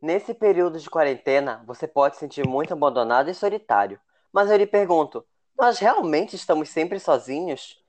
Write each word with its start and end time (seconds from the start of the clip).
Nesse 0.00 0.34
período 0.34 0.78
de 0.78 0.90
quarentena, 0.90 1.64
você 1.66 1.88
pode 1.88 2.16
se 2.16 2.20
sentir 2.20 2.46
muito 2.46 2.72
abandonado 2.72 3.30
e 3.30 3.34
solitário. 3.34 3.98
Mas 4.30 4.50
eu 4.50 4.56
lhe 4.56 4.66
pergunto, 4.66 5.24
nós 5.58 5.78
realmente 5.78 6.36
estamos 6.36 6.68
sempre 6.68 7.00
sozinhos? 7.00 7.82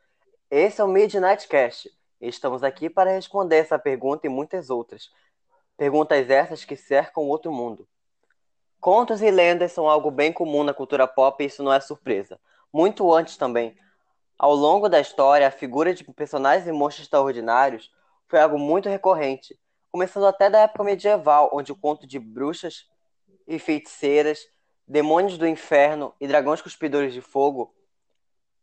Esse 0.50 0.80
é 0.80 0.84
o 0.84 0.88
Midnight 0.88 1.48
Cast 1.50 1.92
e 2.22 2.28
estamos 2.30 2.64
aqui 2.64 2.90
para 2.90 3.12
responder 3.12 3.58
essa 3.58 3.78
pergunta 3.78 4.26
e 4.26 4.30
muitas 4.30 4.70
outras. 4.70 5.12
Perguntas 5.76 6.30
essas 6.30 6.64
que 6.64 6.78
cercam 6.78 7.24
o 7.24 7.28
outro 7.28 7.52
mundo. 7.52 7.86
Contos 8.80 9.22
e 9.22 9.30
lendas 9.30 9.74
são 9.74 9.90
algo 9.90 10.10
bem 10.10 10.32
comum 10.32 10.64
na 10.64 10.74
cultura 10.74 11.06
pop 11.06 11.44
e 11.44 11.48
isso 11.48 11.62
não 11.62 11.74
é 11.74 11.80
surpresa. 11.82 12.40
Muito 12.72 13.14
antes 13.14 13.36
também. 13.36 13.78
Ao 14.40 14.56
longo 14.56 14.88
da 14.88 15.02
história, 15.02 15.46
a 15.46 15.52
figura 15.52 15.94
de 15.94 16.06
personagens 16.06 16.68
e 16.68 16.72
monstros 16.72 17.06
extraordinários 17.06 17.92
foi 18.28 18.40
algo 18.40 18.58
muito 18.58 18.88
recorrente, 18.88 19.60
começando 19.98 20.28
até 20.28 20.48
da 20.48 20.60
época 20.60 20.84
medieval, 20.84 21.50
onde 21.52 21.72
o 21.72 21.76
conto 21.76 22.06
de 22.06 22.20
bruxas 22.20 22.86
e 23.48 23.58
feiticeiras, 23.58 24.38
demônios 24.88 25.40
do 25.40 25.48
inferno 25.48 26.14
e 26.22 26.28
dragões 26.28 26.62
cuspidores 26.62 27.16
de 27.16 27.20
fogo 27.20 27.74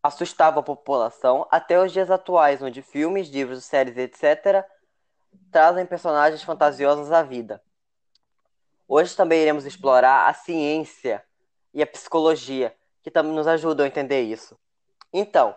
assustava 0.00 0.60
a 0.60 0.62
população, 0.62 1.44
até 1.50 1.82
os 1.82 1.92
dias 1.92 2.08
atuais, 2.08 2.62
onde 2.62 2.82
filmes, 2.82 3.28
livros, 3.30 3.64
séries, 3.64 3.96
etc., 3.96 4.64
trazem 5.50 5.84
personagens 5.84 6.40
fantasiosos 6.40 7.10
à 7.10 7.24
vida. 7.24 7.60
Hoje 8.86 9.16
também 9.16 9.42
iremos 9.42 9.66
explorar 9.66 10.28
a 10.28 10.34
ciência 10.34 11.20
e 11.72 11.82
a 11.82 11.86
psicologia, 11.86 12.72
que 13.02 13.10
também 13.10 13.32
nos 13.32 13.48
ajudam 13.48 13.84
a 13.84 13.88
entender 13.88 14.22
isso. 14.22 14.56
Então, 15.12 15.52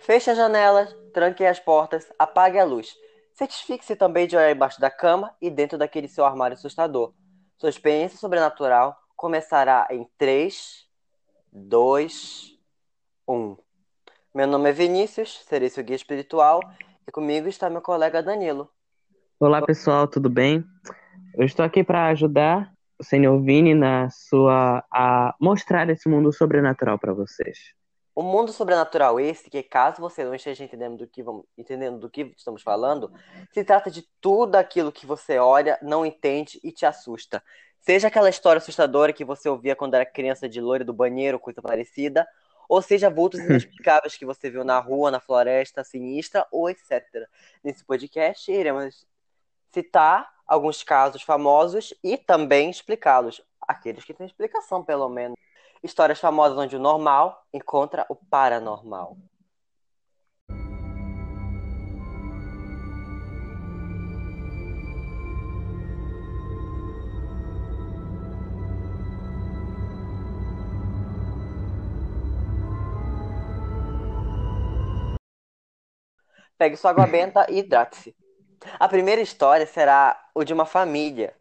feche 0.00 0.28
as 0.28 0.36
janelas, 0.36 0.92
tranque 1.14 1.46
as 1.46 1.60
portas, 1.60 2.12
apague 2.18 2.58
a 2.58 2.64
luz. 2.64 2.92
Certifique-se 3.42 3.96
também 3.96 4.28
de 4.28 4.36
olhar 4.36 4.52
embaixo 4.52 4.80
da 4.80 4.88
cama 4.88 5.34
e 5.42 5.50
dentro 5.50 5.76
daquele 5.76 6.06
seu 6.06 6.24
armário 6.24 6.54
assustador. 6.54 7.12
Sua 7.58 7.68
experiência 7.68 8.16
sobrenatural 8.16 8.96
começará 9.16 9.88
em 9.90 10.08
3, 10.16 10.86
2, 11.52 12.56
1. 13.26 13.56
Meu 14.32 14.46
nome 14.46 14.70
é 14.70 14.72
Vinícius, 14.72 15.42
serei 15.44 15.68
seu 15.68 15.82
guia 15.82 15.96
espiritual 15.96 16.60
e 17.04 17.10
comigo 17.10 17.48
está 17.48 17.68
meu 17.68 17.82
colega 17.82 18.22
Danilo. 18.22 18.70
Olá 19.40 19.60
pessoal, 19.60 20.06
tudo 20.06 20.30
bem? 20.30 20.64
Eu 21.34 21.44
estou 21.44 21.64
aqui 21.64 21.82
para 21.82 22.06
ajudar 22.10 22.72
o 22.96 23.02
Senhor 23.02 23.42
Vini 23.42 23.74
na 23.74 24.08
sua 24.08 24.84
a 24.88 25.34
mostrar 25.40 25.90
esse 25.90 26.08
mundo 26.08 26.32
sobrenatural 26.32 26.96
para 26.96 27.12
vocês. 27.12 27.74
O 28.14 28.22
mundo 28.22 28.52
sobrenatural 28.52 29.18
esse, 29.18 29.48
que 29.48 29.62
caso 29.62 30.00
você 30.00 30.22
não 30.24 30.34
esteja 30.34 30.62
entendendo 30.64 30.98
do 30.98 31.06
que 31.06 31.22
vamos, 31.22 31.44
entendendo 31.56 31.98
do 31.98 32.10
que 32.10 32.34
estamos 32.36 32.62
falando, 32.62 33.10
se 33.52 33.64
trata 33.64 33.90
de 33.90 34.02
tudo 34.20 34.56
aquilo 34.56 34.92
que 34.92 35.06
você 35.06 35.38
olha, 35.38 35.78
não 35.80 36.04
entende 36.04 36.60
e 36.62 36.70
te 36.70 36.84
assusta. 36.84 37.42
Seja 37.80 38.08
aquela 38.08 38.28
história 38.28 38.58
assustadora 38.58 39.12
que 39.12 39.24
você 39.24 39.48
ouvia 39.48 39.74
quando 39.74 39.94
era 39.94 40.04
criança 40.04 40.48
de 40.48 40.60
loira 40.60 40.84
do 40.84 40.92
banheiro, 40.92 41.38
coisa 41.38 41.62
parecida, 41.62 42.28
ou 42.68 42.80
seja, 42.80 43.10
vultos 43.10 43.40
inexplicáveis 43.44 44.16
que 44.16 44.26
você 44.26 44.50
viu 44.50 44.62
na 44.62 44.78
rua, 44.78 45.10
na 45.10 45.18
floresta 45.18 45.82
sinistra, 45.82 46.46
ou 46.52 46.70
etc. 46.70 47.02
Nesse 47.64 47.84
podcast, 47.84 48.50
iremos 48.52 49.06
citar 49.70 50.30
alguns 50.46 50.82
casos 50.82 51.22
famosos 51.22 51.94
e 52.04 52.16
também 52.16 52.70
explicá-los. 52.70 53.40
Aqueles 53.60 54.04
que 54.04 54.12
têm 54.12 54.26
explicação, 54.26 54.84
pelo 54.84 55.08
menos. 55.08 55.36
Histórias 55.82 56.20
famosas 56.20 56.56
onde 56.56 56.76
o 56.76 56.78
normal 56.78 57.44
encontra 57.52 58.06
o 58.08 58.14
paranormal. 58.14 59.16
Pegue 76.56 76.76
sua 76.76 76.92
água 76.92 77.08
benta 77.08 77.44
e 77.50 77.58
hidrate-se. 77.58 78.14
A 78.78 78.88
primeira 78.88 79.20
história 79.20 79.66
será 79.66 80.30
o 80.32 80.44
de 80.44 80.52
uma 80.52 80.64
família. 80.64 81.36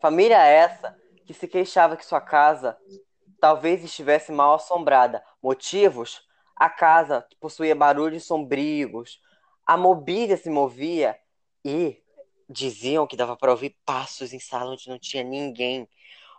Família 0.00 0.42
essa 0.42 0.98
que 1.24 1.32
se 1.32 1.46
queixava 1.46 1.96
que 1.96 2.04
sua 2.04 2.20
casa 2.20 2.76
talvez 3.44 3.84
estivesse 3.84 4.32
mal 4.32 4.54
assombrada. 4.54 5.22
Motivos? 5.42 6.26
A 6.56 6.70
casa 6.70 7.26
possuía 7.38 7.74
barulhos 7.74 8.24
sombrios, 8.24 9.20
a 9.66 9.76
mobília 9.76 10.34
se 10.38 10.48
movia 10.48 11.14
e 11.62 12.02
diziam 12.48 13.06
que 13.06 13.18
dava 13.18 13.36
para 13.36 13.50
ouvir 13.50 13.76
passos 13.84 14.32
em 14.32 14.40
sala 14.40 14.70
onde 14.70 14.88
não 14.88 14.98
tinha 14.98 15.22
ninguém. 15.22 15.86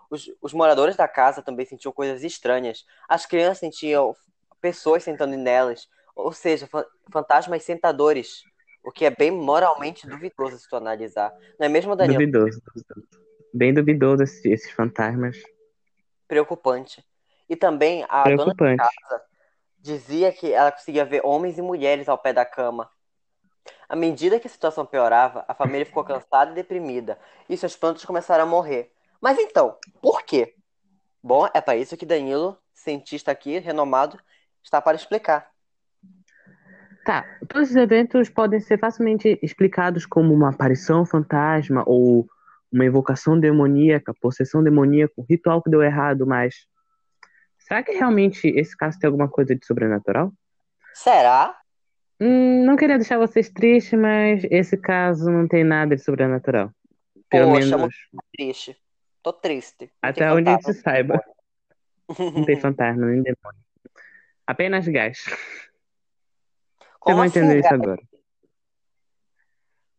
Os, 0.09 0.31
os, 0.41 0.51
moradores 0.51 0.95
da 0.95 1.07
casa 1.07 1.43
também 1.43 1.67
sentiam 1.67 1.93
coisas 1.93 2.23
estranhas. 2.23 2.83
As 3.07 3.27
crianças 3.27 3.59
sentiam 3.59 4.15
pessoas 4.59 5.03
sentando 5.03 5.37
nelas, 5.37 5.87
ou 6.15 6.33
seja, 6.33 6.67
fantasmas 7.11 7.61
sentadores. 7.61 8.41
O 8.83 8.91
que 8.91 9.05
é 9.05 9.11
bem 9.11 9.29
moralmente 9.29 10.07
duvidoso 10.07 10.57
se 10.57 10.67
tu 10.67 10.75
analisar. 10.75 11.31
Não 11.59 11.67
é 11.67 11.69
mesmo, 11.69 11.95
Daniel? 11.95 12.19
Duvidoso. 12.19 12.63
Bem 13.53 13.75
duvidoso 13.75 14.23
esses 14.23 14.71
fantasmas. 14.71 15.37
Preocupante. 16.27 17.03
E 17.47 17.55
também 17.55 18.05
a 18.09 18.23
dona 18.23 18.53
da 18.53 18.75
casa 18.77 19.23
dizia 19.77 20.31
que 20.31 20.51
ela 20.51 20.71
conseguia 20.71 21.05
ver 21.05 21.21
homens 21.23 21.57
e 21.57 21.61
mulheres 21.61 22.09
ao 22.09 22.17
pé 22.17 22.33
da 22.33 22.43
cama. 22.43 22.89
À 23.87 23.95
medida 23.95 24.39
que 24.39 24.47
a 24.47 24.49
situação 24.49 24.85
piorava, 24.85 25.45
a 25.47 25.53
família 25.53 25.85
ficou 25.85 26.03
cansada 26.03 26.51
e 26.51 26.55
deprimida, 26.55 27.19
e 27.47 27.55
seus 27.55 27.75
plantas 27.75 28.03
começaram 28.03 28.43
a 28.43 28.47
morrer. 28.47 28.91
Mas 29.21 29.37
então, 29.37 29.77
por 30.01 30.23
quê? 30.23 30.55
Bom, 31.21 31.47
é 31.53 31.61
para 31.61 31.75
isso 31.75 31.97
que 31.97 32.05
Danilo, 32.05 32.57
cientista 32.73 33.31
aqui, 33.31 33.59
renomado, 33.59 34.19
está 34.63 34.81
para 34.81 34.95
explicar. 34.95 35.49
Tá, 37.05 37.23
todos 37.47 37.69
os 37.69 37.75
eventos 37.75 38.29
podem 38.29 38.59
ser 38.59 38.79
facilmente 38.79 39.39
explicados 39.41 40.07
como 40.07 40.33
uma 40.33 40.49
aparição 40.49 41.05
fantasma 41.05 41.83
ou 41.85 42.27
uma 42.71 42.85
invocação 42.85 43.39
demoníaca, 43.39 44.13
possessão 44.13 44.63
demoníaca, 44.63 45.13
um 45.17 45.25
ritual 45.27 45.61
que 45.61 45.69
deu 45.69 45.81
errado, 45.81 46.25
mas 46.25 46.67
será 47.57 47.83
que 47.83 47.91
realmente 47.91 48.47
esse 48.47 48.75
caso 48.75 48.99
tem 48.99 49.07
alguma 49.07 49.29
coisa 49.29 49.55
de 49.55 49.65
sobrenatural? 49.65 50.31
Será? 50.93 51.57
Hum, 52.19 52.65
não 52.65 52.75
queria 52.75 52.97
deixar 52.97 53.17
vocês 53.17 53.49
tristes, 53.49 53.99
mas 53.99 54.43
esse 54.49 54.77
caso 54.77 55.29
não 55.29 55.47
tem 55.47 55.63
nada 55.63 55.95
de 55.95 56.01
sobrenatural. 56.01 56.71
Pelo 57.29 57.51
Poxa, 57.51 57.77
menos. 57.77 57.95
Triste. 58.35 58.77
Tô 59.21 59.33
triste. 59.33 59.91
Não 60.01 60.09
Até 60.09 60.31
onde 60.31 60.49
a 60.49 60.53
gente 60.53 60.73
saiba. 60.75 61.21
Não 62.19 62.45
tem 62.45 62.55
fantasma 62.61 63.05
nem 63.07 63.23
demônio. 63.23 63.61
Apenas 64.47 64.87
gás. 64.87 65.23
Como 66.99 67.17
Você 67.17 67.19
vai 67.19 67.27
entender 67.27 67.59
assim, 67.59 67.65
isso 67.65 67.73
agora. 67.73 68.01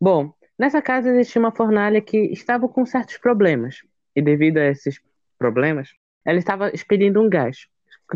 Bom, 0.00 0.32
nessa 0.58 0.80
casa 0.82 1.10
existia 1.10 1.40
uma 1.40 1.52
fornalha 1.52 2.00
que 2.00 2.18
estava 2.32 2.68
com 2.68 2.84
certos 2.84 3.18
problemas. 3.18 3.76
E 4.14 4.22
devido 4.22 4.58
a 4.58 4.64
esses 4.64 5.00
problemas, 5.38 5.90
ela 6.24 6.38
estava 6.38 6.70
expelindo 6.70 7.20
um 7.20 7.28
gás, 7.28 7.66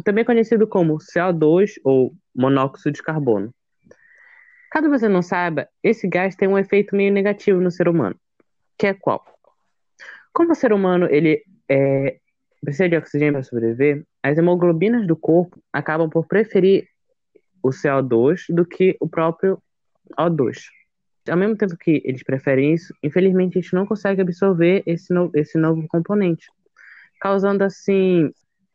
também 0.04 0.24
conhecido 0.24 0.66
como 0.66 0.98
CO2 0.98 1.72
ou 1.84 2.14
monóxido 2.34 2.92
de 2.92 3.02
carbono. 3.02 3.52
Caso 4.70 4.88
você 4.88 5.08
não 5.08 5.20
saiba, 5.20 5.68
esse 5.82 6.08
gás 6.08 6.36
tem 6.36 6.48
um 6.48 6.56
efeito 6.56 6.94
meio 6.94 7.12
negativo 7.12 7.60
no 7.60 7.70
ser 7.70 7.88
humano, 7.88 8.16
que 8.78 8.86
é 8.86 8.94
qual? 8.94 9.24
Como 10.32 10.52
o 10.52 10.54
ser 10.54 10.72
humano 10.72 11.08
ele 11.10 11.42
é, 11.68 12.18
precisa 12.62 12.88
de 12.88 12.96
oxigênio 12.96 13.34
para 13.34 13.42
sobreviver, 13.42 14.04
as 14.22 14.38
hemoglobinas 14.38 15.06
do 15.06 15.16
corpo 15.16 15.60
acabam 15.72 16.08
por 16.08 16.26
preferir 16.26 16.88
o 17.62 17.70
CO2 17.70 18.44
do 18.48 18.64
que 18.64 18.96
o 19.00 19.08
próprio 19.08 19.60
O2. 20.18 20.56
Ao 21.28 21.36
mesmo 21.36 21.56
tempo 21.56 21.76
que 21.76 22.02
eles 22.04 22.22
preferem 22.22 22.74
isso, 22.74 22.94
infelizmente 23.02 23.58
a 23.58 23.60
gente 23.60 23.74
não 23.74 23.86
consegue 23.86 24.22
absorver 24.22 24.82
esse, 24.86 25.12
no, 25.12 25.30
esse 25.34 25.58
novo 25.58 25.86
componente, 25.88 26.46
causando 27.20 27.62
assim. 27.62 28.32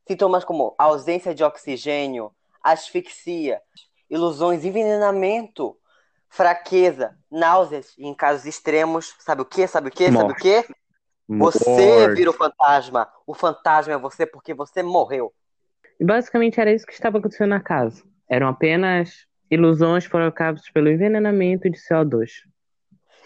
Sintomas 0.08 0.46
como 0.46 0.76
ausência 0.78 1.34
de 1.34 1.44
oxigênio, 1.44 2.32
asfixia, 2.64 3.60
ilusões, 4.10 4.64
envenenamento, 4.64 5.76
fraqueza, 6.30 7.18
náuseas 7.32 7.94
e 7.98 8.06
em 8.06 8.14
casos 8.14 8.46
extremos, 8.46 9.16
sabe 9.20 9.42
o 9.42 9.46
que? 9.46 9.66
Sabe 9.68 9.88
o 9.88 9.92
que? 9.92 10.12
Sabe 10.12 10.32
o 10.32 10.36
que? 10.36 10.66
Você 11.28 12.14
vira 12.14 12.30
o 12.30 12.34
fantasma. 12.34 13.08
O 13.26 13.34
fantasma 13.34 13.94
é 13.94 13.98
você 13.98 14.26
porque 14.26 14.54
você 14.54 14.84
morreu. 14.84 15.34
E 16.00 16.06
basicamente 16.06 16.60
era 16.60 16.72
isso 16.72 16.86
que 16.86 16.94
estava 16.94 17.18
acontecendo 17.18 17.50
na 17.50 17.60
casa. 17.60 18.04
Eram 18.30 18.48
apenas 18.48 19.26
ilusões 19.50 20.08
provocadas 20.08 20.70
pelo 20.70 20.90
envenenamento 20.90 21.70
de 21.70 21.78
CO2. 21.78 22.44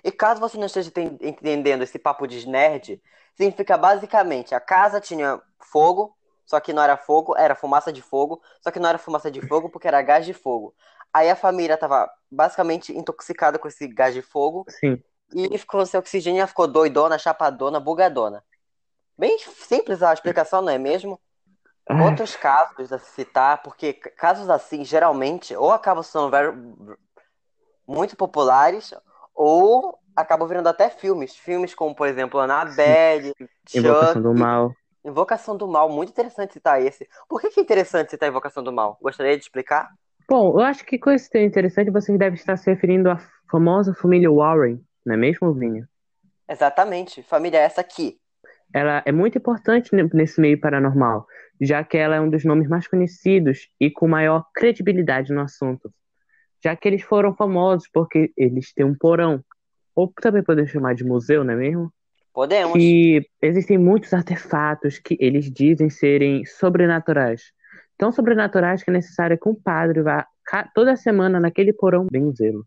E 0.04 0.12
caso 0.12 0.40
você 0.40 0.58
não 0.58 0.66
esteja 0.66 0.92
entendendo 1.22 1.84
esse 1.84 2.00
papo 2.00 2.26
de 2.28 2.48
nerd, 2.48 3.02
significa 3.36 3.78
basicamente 3.78 4.56
a 4.56 4.60
casa 4.60 5.02
tinha 5.02 5.42
fogo, 5.60 6.16
só 6.46 6.60
que 6.60 6.74
não 6.74 6.82
era 6.82 6.98
fogo, 6.98 7.36
era 7.38 7.56
fumaça 7.56 7.92
de 7.92 8.02
fogo, 8.02 8.42
só 8.62 8.72
que 8.72 8.80
não 8.80 8.90
era 8.90 8.98
fumaça 8.98 9.30
de 9.30 9.42
fogo 9.42 9.70
porque 9.70 9.88
era 9.88 10.02
gás 10.02 10.26
de 10.26 10.34
fogo. 10.34 10.74
Aí 11.14 11.30
a 11.30 11.36
família 11.36 11.74
estava 11.74 12.10
basicamente 12.32 12.96
intoxicada 12.96 13.60
com 13.60 13.68
esse 13.68 13.88
gás 13.88 14.14
de 14.14 14.22
fogo. 14.22 14.66
Sim. 14.70 15.02
e 15.34 15.58
ficou 15.58 15.86
sem 15.86 16.00
oxigênio, 16.00 16.40
ela 16.40 16.48
ficou 16.48 16.68
doidona, 16.68 17.20
chapadona, 17.20 17.80
bugadona. 17.80 18.44
Bem 19.18 19.38
simples 19.38 20.02
a 20.02 20.14
explicação, 20.14 20.62
não 20.62 20.72
é 20.72 20.78
mesmo? 20.78 21.20
Ai, 21.90 22.02
Outros 22.04 22.36
casos 22.36 22.94
a 22.94 23.00
citar, 23.00 23.64
porque 23.64 23.94
casos 23.94 24.48
assim, 24.48 24.86
geralmente, 24.86 25.56
ou 25.56 25.72
acabam 25.72 26.04
sendo 26.04 26.30
muito 27.88 28.16
populares, 28.16 28.94
ou 29.34 29.98
acabam 30.16 30.48
virando 30.48 30.70
até 30.70 30.90
filmes. 30.90 31.36
Filmes 31.36 31.74
como, 31.74 31.96
por 31.96 32.08
exemplo, 32.08 32.40
Annabelle, 32.40 33.34
Invocação 33.74 34.22
do 34.22 34.30
Chuck, 34.30 34.40
Mal. 34.40 34.74
Invocação 35.04 35.58
do 35.58 35.68
Mal. 35.68 35.90
Muito 35.90 36.10
interessante 36.10 36.54
citar 36.54 36.80
esse. 36.80 37.10
Por 37.28 37.42
que 37.42 37.50
que 37.50 37.60
é 37.60 37.64
interessante 37.64 38.12
citar 38.12 38.30
Invocação 38.30 38.64
do 38.64 38.72
Mal? 38.72 38.96
Gostaria 39.02 39.36
de 39.36 39.44
explicar? 39.44 39.90
Bom, 40.30 40.60
eu 40.60 40.60
acho 40.60 40.86
que 40.86 41.00
coisa 41.00 41.28
interessante 41.40 41.90
vocês 41.90 42.20
devem 42.20 42.36
estar 42.36 42.56
se 42.56 42.70
referindo 42.70 43.10
à 43.10 43.18
famosa 43.50 43.96
família 43.96 44.32
Warren, 44.32 44.80
não 45.04 45.16
é 45.16 45.18
mesmo, 45.18 45.52
Vinha? 45.56 45.90
Exatamente. 46.48 47.24
Família 47.24 47.58
essa 47.58 47.82
aqui. 47.82 48.20
Ela 48.74 49.02
é 49.06 49.12
muito 49.12 49.38
importante 49.38 49.96
ne- 49.96 50.10
nesse 50.14 50.40
meio 50.40 50.60
paranormal, 50.60 51.26
já 51.60 51.84
que 51.84 51.98
ela 51.98 52.16
é 52.16 52.22
um 52.22 52.30
dos 52.30 52.46
nomes 52.46 52.68
mais 52.68 52.88
conhecidos 52.88 53.68
e 53.80 53.90
com 53.90 54.08
maior 54.08 54.46
credibilidade 54.54 55.34
no 55.34 55.42
assunto. 55.42 55.92
Já 56.64 56.76
que 56.76 56.88
eles 56.88 57.02
foram 57.02 57.34
famosos 57.36 57.90
porque 57.92 58.32
eles 58.38 58.74
têm 58.74 58.86
um 58.86 58.96
porão, 58.96 59.44
ou 59.96 60.12
também 60.22 60.44
podemos 60.44 60.72
chamar 60.72 60.94
de 60.94 61.04
museu, 61.04 61.44
não 61.44 61.54
é 61.54 61.58
mesmo? 61.58 61.92
Podemos. 62.34 62.74
Que 62.74 63.26
existem 63.42 63.78
muitos 63.78 64.14
artefatos 64.14 65.00
que 65.00 65.18
eles 65.20 65.52
dizem 65.52 65.90
serem 65.90 66.46
sobrenaturais. 66.46 67.52
Tão 67.98 68.12
sobrenaturais 68.12 68.84
que 68.84 68.90
é 68.90 68.94
necessário 68.94 69.38
que 69.38 69.50
um 69.50 69.56
padre 69.56 70.02
vá 70.02 70.26
toda 70.74 70.96
semana 70.96 71.40
naquele 71.40 71.74
porão 71.74 72.08
benzê-lo. 72.10 72.66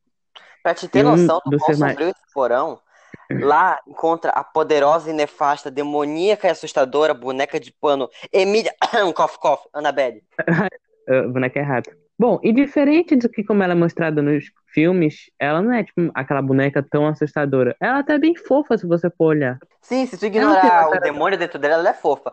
Pra 0.62 0.75
te 0.75 0.88
ter 0.88 1.00
E 1.00 1.04
um 1.04 1.10
noção 1.16 1.40
do 1.44 1.52
dos 1.52 1.62
quão 1.62 1.76
sombrio 1.76 2.08
esse 2.08 2.34
porão, 2.34 2.78
lá 3.40 3.79
encontra 3.87 4.31
a 4.32 4.43
poderosa 4.44 5.11
e 5.11 5.12
nefasta, 5.12 5.70
demoníaca 5.70 6.46
e 6.46 6.50
assustadora 6.50 7.14
boneca 7.14 7.58
de 7.61 7.73
pano 7.73 8.08
Emília 8.32 8.75
Cough 9.14 9.37
Cough, 9.40 9.61
Annabelle. 9.73 10.23
Boneca 11.32 11.58
é 11.58 11.62
rato. 11.62 11.90
Bom, 12.19 12.38
e 12.44 12.52
diferente 12.52 13.17
do 13.17 13.29
que 13.29 13.43
como 13.43 13.62
ela 13.64 13.73
é 13.73 13.76
mostrada 13.76 14.23
nos 14.23 14.44
filmes, 14.73 15.29
ela 15.38 15.61
não 15.61 15.73
é 15.73 15.82
tipo 15.82 16.11
aquela 16.14 16.40
boneca 16.40 16.81
tão 16.82 17.06
assustadora. 17.08 17.75
Ela 17.81 17.99
até 17.99 18.14
é 18.14 18.19
bem 18.19 18.37
fofa 18.37 18.79
se 18.79 18.87
você 18.87 19.11
for 19.11 19.26
olhar. 19.26 19.58
Sim, 19.81 20.06
se 20.06 20.17
tu 20.17 20.26
ignorar 20.26 20.88
o 20.90 21.00
demônio 21.00 21.37
dentro 21.37 21.58
dela, 21.58 21.75
ela 21.75 21.88
é 21.88 21.94
fofa. 21.94 22.32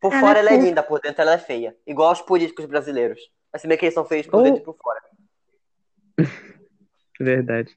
Por 0.00 0.12
Ela 0.12 0.20
fora 0.20 0.38
é 0.38 0.40
ela 0.42 0.50
é 0.50 0.54
fofa. 0.54 0.64
linda, 0.66 0.82
por 0.84 1.00
dentro 1.00 1.22
ela 1.22 1.32
é 1.32 1.38
feia. 1.38 1.74
Igual 1.84 2.12
os 2.12 2.20
políticos 2.22 2.66
brasileiros. 2.66 3.18
Mas 3.52 3.62
se 3.62 3.66
bem 3.68 3.76
que 3.76 3.86
eles 3.86 3.94
são 3.94 4.04
feios 4.04 4.26
por 4.28 4.36
Ou- 4.36 4.42
dentro 4.44 4.60
e 4.62 4.64
por 4.64 4.76
fora. 4.80 5.00
Verdade. 7.20 7.76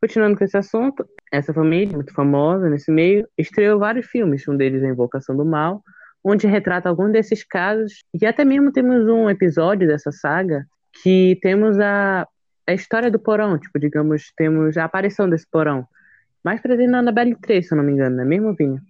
Continuando 0.00 0.38
com 0.38 0.44
esse 0.44 0.56
assunto, 0.56 1.06
essa 1.30 1.52
família, 1.52 1.94
muito 1.94 2.14
famosa 2.14 2.70
nesse 2.70 2.90
meio, 2.90 3.28
estreou 3.36 3.78
vários 3.78 4.06
filmes. 4.06 4.48
Um 4.48 4.56
deles 4.56 4.82
é 4.82 4.86
Invocação 4.86 5.36
do 5.36 5.44
Mal, 5.44 5.82
onde 6.24 6.46
retrata 6.46 6.88
alguns 6.88 7.12
desses 7.12 7.44
casos. 7.44 8.02
E 8.18 8.24
até 8.24 8.42
mesmo 8.42 8.72
temos 8.72 9.06
um 9.08 9.28
episódio 9.28 9.86
dessa 9.86 10.10
saga 10.10 10.64
que 11.02 11.38
temos 11.42 11.78
a, 11.78 12.26
a 12.66 12.72
história 12.72 13.10
do 13.10 13.18
porão, 13.18 13.58
tipo, 13.58 13.78
digamos, 13.78 14.32
temos 14.36 14.78
a 14.78 14.84
aparição 14.84 15.28
desse 15.28 15.46
porão. 15.50 15.86
Mais 16.42 16.62
presente 16.62 16.90
na 16.90 17.00
Annabelle 17.00 17.36
3, 17.36 17.68
se 17.68 17.74
eu 17.74 17.76
não 17.76 17.84
me 17.84 17.92
engano, 17.92 18.16
não 18.16 18.22
é 18.22 18.26
mesmo, 18.26 18.54
Vinha? 18.54 18.80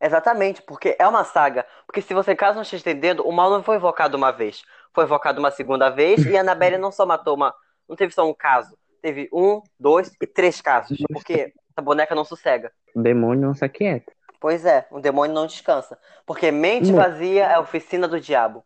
Exatamente, 0.00 0.60
porque 0.62 0.96
é 0.98 1.06
uma 1.06 1.22
saga. 1.22 1.64
Porque 1.86 2.02
se 2.02 2.12
você 2.12 2.34
caso 2.34 2.56
não 2.56 2.62
esteja 2.62 2.82
entendendo, 2.82 3.20
o 3.26 3.30
mal 3.30 3.50
não 3.50 3.62
foi 3.62 3.76
invocado 3.76 4.16
uma 4.16 4.32
vez. 4.32 4.62
Foi 4.92 5.04
invocado 5.04 5.38
uma 5.38 5.52
segunda 5.52 5.90
vez 5.90 6.26
e 6.26 6.36
a 6.36 6.40
Annabelle 6.40 6.76
não 6.76 6.90
só 6.90 7.06
matou 7.06 7.36
uma. 7.36 7.54
Não 7.88 7.94
teve 7.94 8.12
só 8.12 8.28
um 8.28 8.34
caso. 8.34 8.76
Teve 9.04 9.28
um, 9.30 9.60
dois 9.78 10.10
e 10.18 10.26
três 10.26 10.62
casos. 10.62 10.96
Porque 11.12 11.52
a 11.76 11.82
boneca 11.82 12.14
não 12.14 12.24
sossega. 12.24 12.72
O 12.96 13.02
demônio 13.02 13.48
não 13.48 13.52
se 13.52 13.62
aquieta. 13.62 14.10
Pois 14.40 14.64
é, 14.64 14.86
o 14.90 14.98
demônio 14.98 15.34
não 15.34 15.46
descansa. 15.46 15.98
Porque 16.24 16.50
mente 16.50 16.90
Bom. 16.90 16.96
vazia 16.96 17.44
é 17.44 17.52
a 17.52 17.60
oficina 17.60 18.08
do 18.08 18.18
diabo. 18.18 18.64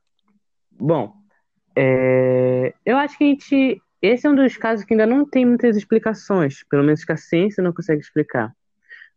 Bom, 0.70 1.12
é, 1.74 2.72
eu 2.86 2.96
acho 2.96 3.18
que 3.18 3.24
a 3.24 3.26
gente. 3.26 3.82
Esse 4.00 4.28
é 4.28 4.30
um 4.30 4.36
dos 4.36 4.56
casos 4.56 4.84
que 4.84 4.94
ainda 4.94 5.06
não 5.06 5.28
tem 5.28 5.44
muitas 5.44 5.76
explicações, 5.76 6.62
pelo 6.70 6.84
menos 6.84 7.04
que 7.04 7.10
a 7.10 7.16
ciência 7.16 7.60
não 7.60 7.72
consegue 7.72 8.00
explicar. 8.00 8.54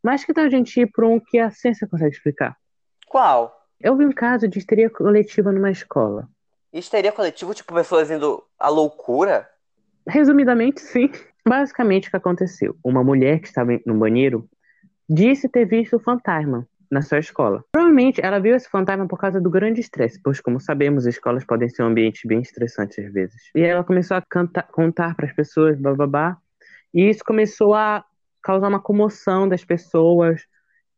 Mas 0.02 0.26
que 0.26 0.34
tal 0.34 0.46
a 0.46 0.50
gente 0.50 0.82
ir 0.82 0.92
para 0.92 1.06
um 1.06 1.20
que 1.20 1.38
a 1.38 1.52
ciência 1.52 1.88
consegue 1.88 2.16
explicar? 2.16 2.58
Qual? 3.08 3.56
Eu 3.80 3.96
vi 3.96 4.08
um 4.08 4.12
caso 4.12 4.48
de 4.48 4.58
histeria 4.58 4.90
coletiva 4.90 5.52
numa 5.52 5.70
escola. 5.70 6.28
Histeria 6.74 7.12
coletivo, 7.12 7.54
tipo, 7.54 7.76
pessoas 7.76 8.10
indo 8.10 8.44
à 8.58 8.70
loucura? 8.70 9.51
Resumidamente, 10.08 10.82
sim. 10.82 11.10
Basicamente, 11.48 12.08
o 12.08 12.12
que 12.12 12.18
aconteceu? 12.18 12.76
Uma 12.84 13.04
mulher 13.04 13.40
que 13.40 13.48
estava 13.48 13.80
no 13.86 13.98
banheiro 13.98 14.48
disse 15.10 15.50
ter 15.50 15.66
visto 15.66 15.98
o 15.98 16.00
fantasma 16.00 16.68
na 16.90 17.02
sua 17.02 17.20
escola. 17.20 17.64
Provavelmente 17.72 18.20
ela 18.24 18.40
viu 18.40 18.56
esse 18.56 18.70
fantasma 18.70 19.08
por 19.08 19.18
causa 19.18 19.40
do 19.40 19.50
grande 19.50 19.80
estresse, 19.80 20.20
pois, 20.22 20.42
como 20.42 20.60
sabemos, 20.60 21.06
escolas 21.06 21.46
podem 21.46 21.70
ser 21.70 21.84
um 21.84 21.88
ambiente 21.88 22.28
bem 22.28 22.42
estressante 22.42 23.00
às 23.02 23.12
vezes. 23.12 23.42
E 23.56 23.62
ela 23.62 23.84
começou 23.84 24.18
a 24.18 24.22
canta- 24.22 24.64
contar 24.64 25.16
para 25.16 25.26
as 25.26 25.34
pessoas, 25.34 25.80
bababá, 25.80 26.38
e 26.94 27.10
isso 27.10 27.24
começou 27.26 27.74
a 27.74 28.04
causar 28.44 28.68
uma 28.68 28.80
comoção 28.80 29.48
das 29.48 29.64
pessoas, 29.64 30.42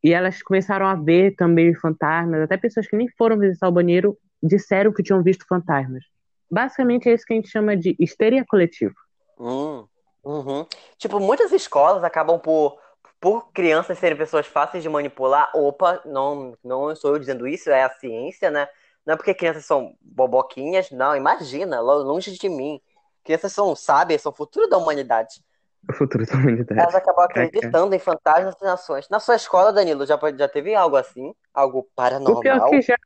e 0.03 0.11
elas 0.11 0.41
começaram 0.41 0.87
a 0.87 0.95
ver 0.95 1.35
também 1.35 1.71
os 1.71 1.79
fantasmas, 1.79 2.41
até 2.41 2.57
pessoas 2.57 2.87
que 2.87 2.97
nem 2.97 3.07
foram 3.17 3.37
visitar 3.37 3.67
o 3.67 3.71
banheiro 3.71 4.17
disseram 4.41 4.91
que 4.91 5.03
tinham 5.03 5.23
visto 5.23 5.45
fantasmas. 5.47 6.03
Basicamente 6.49 7.09
é 7.09 7.13
isso 7.13 7.25
que 7.25 7.33
a 7.33 7.35
gente 7.35 7.49
chama 7.49 7.75
de 7.75 7.95
histeria 7.99 8.45
coletiva. 8.45 8.93
Hum, 9.37 9.87
uhum. 10.23 10.65
Tipo, 10.97 11.19
muitas 11.19 11.51
escolas 11.51 12.03
acabam 12.03 12.39
por, 12.39 12.79
por 13.19 13.51
crianças 13.51 13.97
serem 13.97 14.17
pessoas 14.17 14.45
fáceis 14.45 14.83
de 14.83 14.89
manipular. 14.89 15.51
Opa, 15.55 16.01
não, 16.05 16.55
não 16.63 16.95
sou 16.95 17.13
eu 17.13 17.19
dizendo 17.19 17.47
isso, 17.47 17.69
é 17.69 17.83
a 17.83 17.89
ciência, 17.89 18.51
né? 18.51 18.67
Não 19.05 19.15
é 19.15 19.17
porque 19.17 19.33
crianças 19.33 19.65
são 19.65 19.95
boboquinhas, 20.01 20.89
não, 20.91 21.15
imagina, 21.15 21.81
lo- 21.81 22.03
longe 22.03 22.31
de 22.37 22.49
mim. 22.49 22.79
Crianças 23.23 23.51
são 23.51 23.75
sábias, 23.75 24.21
são 24.21 24.31
o 24.31 24.35
futuro 24.35 24.67
da 24.69 24.77
humanidade. 24.77 25.43
O 25.89 25.93
futuro 25.93 26.25
da 26.25 26.33
humanidade. 26.35 26.79
Elas 26.81 26.95
acabam 26.95 27.25
acreditando 27.25 27.93
em 27.93 27.99
fantasmas 27.99 28.55
e 28.61 28.63
nações. 28.63 29.09
Na 29.09 29.19
sua 29.19 29.35
escola, 29.35 29.73
Danilo, 29.73 30.05
já, 30.05 30.17
já 30.37 30.47
teve 30.47 30.73
algo 30.75 30.95
assim? 30.95 31.33
Algo 31.53 31.79
O 31.79 31.83
pior 31.83 31.89
paranormal? 31.95 32.69
que 32.69 32.81
já. 32.81 32.97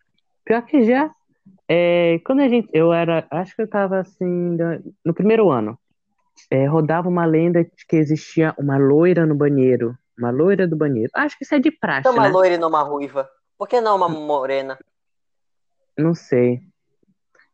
Pior 0.45 0.61
que 0.63 0.83
já. 0.83 1.09
É, 1.67 2.19
quando 2.25 2.41
a 2.41 2.47
gente. 2.47 2.69
Eu 2.73 2.93
era. 2.93 3.25
Acho 3.29 3.55
que 3.55 3.61
eu 3.61 3.67
tava 3.69 3.99
assim. 3.99 4.57
No 5.05 5.13
primeiro 5.13 5.49
ano. 5.49 5.77
é, 6.51 6.65
rodava 6.67 7.09
uma 7.09 7.25
lenda 7.25 7.63
de 7.63 7.85
que 7.87 7.95
existia 7.95 8.53
uma 8.57 8.77
loira 8.77 9.25
no 9.25 9.35
banheiro. 9.35 9.97
Uma 10.17 10.31
loira 10.31 10.67
do 10.67 10.75
banheiro. 10.75 11.11
Acho 11.13 11.37
que 11.37 11.43
isso 11.43 11.53
é 11.55 11.59
de 11.59 11.69
praxe, 11.71 12.01
Então, 12.01 12.13
uma 12.13 12.23
né? 12.23 12.29
loira 12.29 12.55
e 12.55 12.57
não 12.57 12.69
uma 12.69 12.81
ruiva. 12.81 13.29
Por 13.57 13.67
que 13.67 13.79
não 13.81 13.95
uma 13.95 14.07
morena? 14.09 14.77
Não 15.97 16.13
sei. 16.13 16.61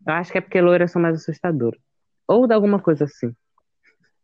Eu 0.05 0.13
acho 0.13 0.31
que 0.31 0.37
é 0.37 0.41
porque 0.41 0.61
loiras 0.61 0.91
são 0.91 1.01
mais 1.01 1.15
assustadoras. 1.15 1.79
Ou 2.27 2.45
de 2.47 2.53
alguma 2.53 2.79
coisa 2.79 3.05
assim. 3.05 3.33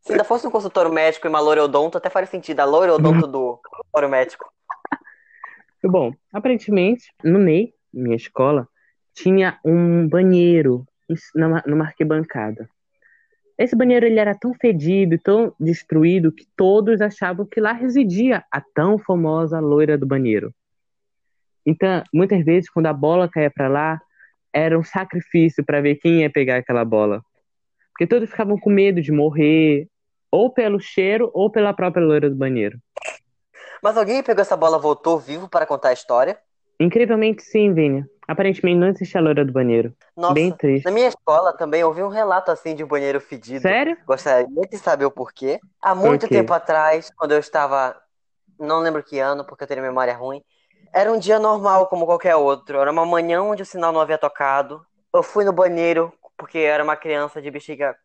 Se 0.02 0.12
ainda 0.14 0.24
fosse 0.24 0.46
um 0.48 0.52
consultório 0.52 0.92
médico 0.92 1.28
e 1.28 1.30
uma 1.30 1.40
loira 1.40 1.64
odonto, 1.64 1.98
até 1.98 2.10
faria 2.10 2.28
sentido. 2.28 2.60
A 2.62 2.66
loira 2.66 2.94
odonto 2.94 3.28
do 3.28 3.60
consultório 3.64 4.10
médico. 4.10 4.50
Bom, 5.84 6.14
aparentemente, 6.34 7.14
no 7.24 7.40
NEI, 7.40 7.74
minha 7.94 8.16
escola, 8.16 8.68
tinha 9.22 9.60
um 9.66 10.08
banheiro 10.08 10.86
numa, 11.36 11.64
numa 11.66 11.86
arquibancada. 11.86 12.70
Esse 13.58 13.76
banheiro 13.76 14.06
ele 14.06 14.20
era 14.20 14.34
tão 14.34 14.54
fedido 14.54 15.16
e 15.16 15.20
tão 15.20 15.54
destruído 15.60 16.32
que 16.32 16.48
todos 16.56 17.02
achavam 17.02 17.46
que 17.46 17.60
lá 17.60 17.74
residia 17.74 18.44
a 18.50 18.62
tão 18.62 18.98
famosa 18.98 19.60
loira 19.60 19.98
do 19.98 20.06
banheiro. 20.06 20.54
Então, 21.66 22.02
muitas 22.14 22.44
vezes, 22.46 22.70
quando 22.70 22.86
a 22.86 22.94
bola 22.94 23.30
caía 23.30 23.52
para 23.52 23.68
lá, 23.68 24.02
era 24.54 24.80
um 24.80 24.84
sacrifício 24.84 25.64
para 25.64 25.82
ver 25.82 25.96
quem 25.96 26.22
ia 26.22 26.30
pegar 26.30 26.58
aquela 26.58 26.86
bola. 26.86 27.22
Porque 27.92 28.08
todos 28.08 28.30
ficavam 28.30 28.58
com 28.58 28.70
medo 28.70 29.02
de 29.02 29.12
morrer, 29.12 29.90
ou 30.32 30.50
pelo 30.50 30.80
cheiro, 30.80 31.30
ou 31.34 31.52
pela 31.52 31.74
própria 31.74 32.06
loira 32.06 32.30
do 32.30 32.36
banheiro. 32.38 32.80
Mas 33.84 33.98
alguém 33.98 34.24
pegou 34.24 34.42
essa 34.42 34.56
bola 34.56 34.78
e 34.78 34.82
voltou 34.82 35.20
vivo 35.20 35.50
para 35.50 35.66
contar 35.66 35.90
a 35.90 35.94
história? 35.94 36.38
Incrivelmente 36.80 37.44
sim, 37.44 37.74
Vini. 37.74 38.06
Aparentemente 38.30 38.78
não 38.78 38.88
existe 38.90 39.18
a 39.18 39.22
loira 39.22 39.44
do 39.44 39.52
banheiro. 39.52 39.92
Nossa, 40.16 40.36
Bem 40.36 40.52
triste. 40.52 40.86
na 40.86 40.92
minha 40.92 41.08
escola 41.08 41.52
também 41.52 41.84
ouvi 41.84 42.04
um 42.04 42.10
relato 42.10 42.52
assim 42.52 42.76
de 42.76 42.84
um 42.84 42.88
banheiro 42.88 43.20
fedido. 43.20 43.64
Sério? 43.64 43.98
Gostaria 44.06 44.46
de 44.70 44.78
saber 44.78 45.06
o 45.06 45.10
porquê. 45.10 45.60
Há 45.82 45.96
muito 45.96 46.28
tempo 46.28 46.54
atrás, 46.54 47.10
quando 47.18 47.32
eu 47.32 47.40
estava. 47.40 48.00
Não 48.60 48.82
lembro 48.82 49.02
que 49.02 49.18
ano, 49.18 49.44
porque 49.44 49.64
eu 49.64 49.68
tenho 49.68 49.82
memória 49.82 50.16
ruim. 50.16 50.44
Era 50.94 51.12
um 51.12 51.18
dia 51.18 51.40
normal, 51.40 51.88
como 51.88 52.06
qualquer 52.06 52.36
outro. 52.36 52.78
Era 52.78 52.92
uma 52.92 53.04
manhã 53.04 53.42
onde 53.42 53.64
o 53.64 53.66
sinal 53.66 53.92
não 53.92 54.00
havia 54.00 54.18
tocado. 54.20 54.86
Eu 55.12 55.24
fui 55.24 55.44
no 55.44 55.52
banheiro, 55.52 56.14
porque 56.38 56.60
eu 56.60 56.72
era 56.72 56.84
uma 56.84 56.96
criança 56.96 57.42
de 57.42 57.50
bexiga 57.50 57.96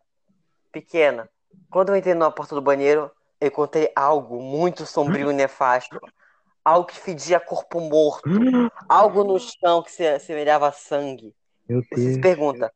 pequena. 0.73 1.29
Quando 1.71 1.91
eu 1.91 1.97
entrei 1.97 2.15
na 2.15 2.31
porta 2.31 2.55
do 2.55 2.63
banheiro, 2.63 3.11
eu 3.39 3.49
encontrei 3.49 3.93
algo 3.95 4.41
muito 4.41 4.87
sombrio 4.87 5.31
e 5.31 5.35
nefasto. 5.35 6.01
Algo 6.65 6.87
que 6.87 6.97
fedia 6.97 7.39
corpo 7.39 7.81
morto. 7.81 8.29
Algo 8.89 9.23
no 9.23 9.39
chão 9.39 9.83
que 9.83 9.91
se 9.93 10.07
assemelhava 10.07 10.69
a 10.69 10.73
sangue. 10.73 11.35
Meu 11.69 11.83
Você 11.83 11.97
se 11.97 12.09
Deus. 12.13 12.23
pergunta. 12.23 12.73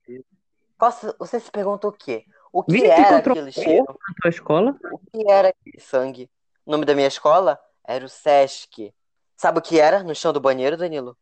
se- 0.92 1.14
você 1.18 1.40
se 1.40 1.50
pergunta 1.50 1.88
o 1.88 1.92
quê? 1.92 2.25
O 2.52 2.62
que 2.62 2.73
Vini, 2.73 2.88
era 2.88 3.16
aquele 3.18 3.50
cheiro? 3.52 3.85
Na 3.88 4.14
tua 4.21 4.28
escola? 4.28 4.78
O 4.92 4.99
que 4.99 5.30
era 5.30 5.49
aquele 5.49 5.80
sangue? 5.80 6.30
O 6.66 6.71
nome 6.71 6.85
da 6.85 6.95
minha 6.95 7.09
escola 7.09 7.59
era 7.85 8.04
o 8.04 8.09
Sesc. 8.09 8.92
Sabe 9.37 9.59
o 9.59 9.62
que 9.62 9.80
era 9.80 10.02
no 10.02 10.14
chão 10.14 10.33
do 10.33 10.40
banheiro, 10.40 10.76
Danilo? 10.76 11.16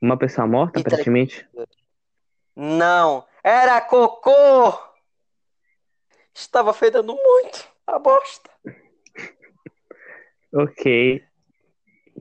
Uma 0.00 0.18
pessoa 0.18 0.46
morta, 0.46 0.80
aparentemente? 0.80 1.48
Não, 2.54 3.26
era 3.42 3.80
cocô! 3.80 4.32
Estava 6.32 6.72
fedendo 6.72 7.14
muito 7.16 7.68
a 7.86 7.98
bosta. 7.98 8.50
Ok. 10.56 11.20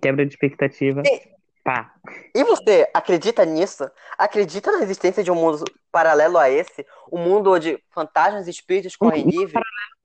Quebra 0.03 0.25
de 0.25 0.33
expectativa. 0.33 1.01
E- 1.05 1.33
Pá. 1.63 1.93
E 2.35 2.43
você 2.43 2.89
acredita 2.93 3.45
nisso? 3.45 3.89
Acredita 4.17 4.69
na 4.69 4.83
existência 4.83 5.23
de 5.23 5.31
um 5.31 5.35
mundo 5.35 5.63
paralelo 5.89 6.37
a 6.37 6.49
esse? 6.49 6.85
Um 7.09 7.19
mundo 7.19 7.53
onde 7.53 7.81
fantasmas 7.89 8.47
e 8.47 8.51
espíritos 8.51 8.97
correm 8.97 9.23
Um- 9.25 9.45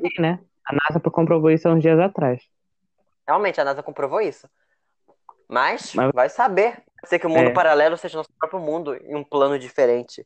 um 0.07 0.23
né? 0.23 0.38
A 0.64 0.73
NASA 0.75 1.00
comprovou 1.00 1.50
isso 1.50 1.69
há 1.69 1.73
uns 1.73 1.83
dias 1.83 1.99
atrás. 1.99 2.40
Realmente, 3.26 3.61
a 3.61 3.64
NASA 3.64 3.83
comprovou 3.83 4.21
isso. 4.21 4.49
Mas, 5.49 5.93
Mas- 5.95 6.12
vai 6.14 6.28
saber. 6.28 6.76
Pode 7.00 7.09
ser 7.09 7.19
que 7.19 7.26
o 7.26 7.31
mundo 7.31 7.49
É. 7.49 7.52
paralelo 7.52 7.97
seja 7.97 8.19
nosso 8.19 8.31
próprio 8.38 8.61
mundo 8.61 8.95
em 8.95 9.17
um 9.17 9.25
plano 9.25 9.59
diferente. 9.59 10.25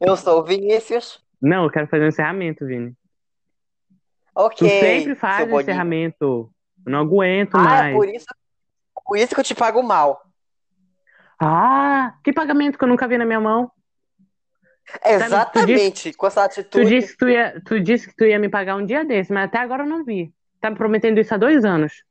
Eu 0.00 0.16
sou 0.16 0.40
o 0.40 0.44
Vinícius. 0.44 1.24
Não, 1.40 1.64
eu 1.64 1.70
quero 1.70 1.86
fazer 1.86 2.04
um 2.04 2.08
encerramento, 2.08 2.66
Vini. 2.66 2.94
Ok. 4.34 4.68
Tu 4.68 4.68
sempre 4.68 5.14
faz 5.14 5.50
o 5.50 5.60
encerramento. 5.60 6.50
Eu 6.86 6.92
não 6.92 7.00
aguento 7.00 7.54
Ah, 7.56 7.62
mais. 7.62 7.94
é 7.94 7.96
por 7.96 8.08
isso, 8.08 8.26
por 9.06 9.16
isso 9.18 9.34
que 9.34 9.40
eu 9.40 9.44
te 9.44 9.54
pago 9.54 9.82
mal. 9.82 10.22
Ah, 11.40 12.14
que 12.22 12.32
pagamento 12.32 12.78
que 12.78 12.84
eu 12.84 12.88
nunca 12.88 13.08
vi 13.08 13.18
na 13.18 13.24
minha 13.24 13.40
mão. 13.40 13.70
Exatamente. 15.04 16.12
Com 16.12 16.26
essa 16.26 16.42
Tu 16.48 16.60
atitude. 16.60 16.86
disse 16.86 17.12
que 17.12 17.18
tu 17.18 17.28
ia, 17.28 17.60
tu 17.64 17.80
disse 17.80 18.08
que 18.08 18.14
tu 18.16 18.24
ia 18.24 18.38
me 18.38 18.48
pagar 18.48 18.76
um 18.76 18.84
dia 18.84 19.04
desse, 19.04 19.32
mas 19.32 19.44
até 19.46 19.58
agora 19.58 19.82
eu 19.84 19.88
não 19.88 20.04
vi. 20.04 20.32
Tá 20.60 20.70
me 20.70 20.76
prometendo 20.76 21.18
isso 21.18 21.34
há 21.34 21.38
dois 21.38 21.64
anos. 21.64 22.04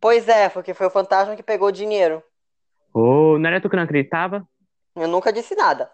Pois 0.00 0.28
é, 0.28 0.48
porque 0.48 0.74
foi 0.74 0.86
o 0.86 0.90
fantasma 0.90 1.34
que 1.36 1.42
pegou 1.42 1.68
o 1.68 1.72
dinheiro. 1.72 2.22
Oh, 2.92 3.38
não 3.38 3.48
era 3.48 3.60
tu 3.60 3.68
que 3.70 3.76
não 3.76 3.82
acreditava? 3.84 4.46
Eu 4.94 5.08
nunca 5.08 5.32
disse 5.32 5.54
nada. 5.54 5.90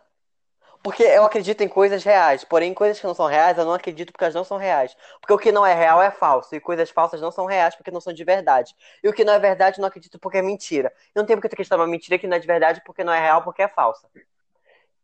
Porque 0.82 1.04
eu 1.04 1.24
acredito 1.24 1.60
em 1.60 1.68
coisas 1.68 2.02
reais, 2.02 2.42
porém 2.44 2.74
coisas 2.74 2.98
que 2.98 3.06
não 3.06 3.14
são 3.14 3.26
reais 3.26 3.56
eu 3.56 3.64
não 3.64 3.74
acredito 3.74 4.12
porque 4.12 4.24
elas 4.24 4.34
não 4.34 4.42
são 4.42 4.56
reais. 4.56 4.96
Porque 5.20 5.32
o 5.32 5.38
que 5.38 5.52
não 5.52 5.64
é 5.64 5.74
real 5.74 6.02
é 6.02 6.10
falso, 6.10 6.54
e 6.56 6.60
coisas 6.60 6.90
falsas 6.90 7.20
não 7.20 7.30
são 7.30 7.46
reais 7.46 7.76
porque 7.76 7.90
não 7.90 8.00
são 8.00 8.12
de 8.12 8.24
verdade. 8.24 8.74
E 9.02 9.08
o 9.08 9.12
que 9.12 9.24
não 9.24 9.32
é 9.32 9.38
verdade 9.38 9.78
eu 9.78 9.82
não 9.82 9.88
acredito 9.88 10.18
porque 10.18 10.38
é 10.38 10.42
mentira. 10.42 10.92
E 11.14 11.18
não 11.18 11.24
tem 11.24 11.36
porque 11.36 11.48
tu 11.48 11.52
acreditar 11.52 11.76
numa 11.76 11.86
mentira 11.86 12.18
que 12.18 12.26
não 12.26 12.36
é 12.36 12.40
de 12.40 12.46
verdade 12.46 12.82
porque 12.84 13.04
não 13.04 13.12
é 13.12 13.20
real 13.20 13.42
porque 13.42 13.62
é 13.62 13.68
falsa. 13.68 14.08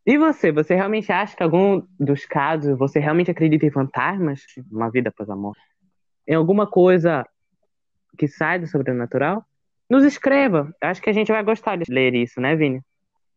E 0.04 0.18
você? 0.18 0.50
Você 0.50 0.74
realmente 0.74 1.12
acha 1.12 1.36
que 1.36 1.42
algum 1.42 1.86
dos 2.00 2.24
casos 2.24 2.76
você 2.76 2.98
realmente 2.98 3.30
acredita 3.30 3.66
em 3.66 3.70
fantasmas? 3.70 4.40
Uma 4.72 4.90
vida 4.90 5.10
após 5.10 5.30
a 5.30 5.36
morte? 5.36 5.60
Em 6.26 6.34
alguma 6.34 6.66
coisa 6.66 7.24
que 8.16 8.26
sai 8.26 8.58
do 8.58 8.66
sobrenatural? 8.66 9.44
Nos 9.88 10.04
escreva. 10.04 10.74
Acho 10.80 11.00
que 11.00 11.10
a 11.10 11.12
gente 11.12 11.30
vai 11.30 11.42
gostar 11.44 11.76
de 11.76 11.84
ler 11.88 12.14
isso, 12.14 12.40
né, 12.40 12.56
Vini? 12.56 12.82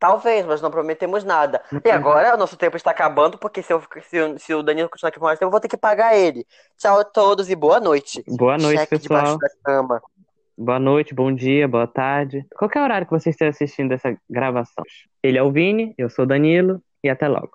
Talvez, 0.02 0.44
mas 0.48 0.64
não 0.64 0.72
prometemos 0.72 1.24
nada. 1.24 1.60
E 1.66 1.68
prometemos. 1.70 1.96
agora 2.00 2.34
o 2.34 2.38
nosso 2.38 2.58
tempo 2.58 2.76
está 2.76 2.90
acabando, 2.90 3.38
porque 3.38 3.62
se, 3.62 3.72
eu, 3.72 3.84
se, 4.02 4.20
o- 4.20 4.40
se 4.40 4.52
o 4.56 4.64
Danilo 4.64 4.90
continuar 4.90 5.10
aqui 5.10 5.20
com 5.20 5.28
nós, 5.28 5.40
eu 5.40 5.52
vou 5.52 5.60
ter 5.60 5.68
que 5.68 5.78
pagar 5.78 6.18
ele. 6.18 6.44
Tchau 6.76 7.00
a 7.00 7.04
todos 7.04 7.52
e 7.52 7.56
boa 7.56 7.80
noite. 7.80 8.24
Boa 8.28 8.58
noite, 8.58 8.80
Cheque 8.80 8.98
pessoal. 8.98 9.38
Boa 10.58 10.80
noite, 10.80 11.14
bom 11.14 11.32
dia, 11.32 11.68
boa 11.68 11.86
tarde. 11.86 12.44
Qualquer 12.58 12.82
horário 12.82 13.06
que 13.06 13.14
você 13.14 13.30
esteja 13.30 13.52
assistindo 13.52 13.92
essa 13.92 14.18
gravação. 14.28 14.84
Ele 15.22 15.38
é 15.38 15.44
o 15.44 15.52
Vini, 15.52 15.94
eu 16.00 16.10
sou 16.10 16.26
o 16.26 16.28
Danilo 16.28 16.82
e 17.04 17.08
até 17.10 17.28
logo. 17.28 17.52